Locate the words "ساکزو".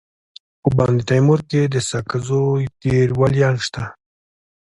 1.89-2.43